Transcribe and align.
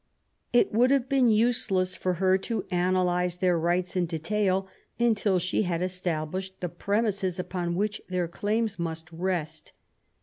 It 0.51 0.73
would 0.73 0.89
have 0.89 1.07
been 1.07 1.29
useless 1.29 1.95
for 1.95 2.13
her 2.15 2.35
to 2.39 2.65
analyze 2.71 3.35
their 3.35 3.55
rights 3.59 3.95
in 3.95 4.07
detail 4.07 4.67
until 4.97 5.37
she 5.37 5.61
had 5.61 5.83
established 5.83 6.59
the 6.59 6.69
premises 6.69 7.37
upon 7.37 7.75
which 7.75 8.01
their 8.09 8.27
claims 8.27 8.79
must 8.79 9.11
rest. 9.11 9.73